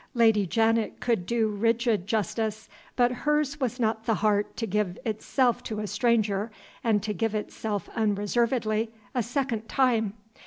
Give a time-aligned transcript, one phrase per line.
[0.15, 5.61] Lady Janet could do rigid justice but hers was not the heart to give itself
[5.61, 6.49] to a stranger
[6.83, 10.13] (and to give itself unreservedly) a second time.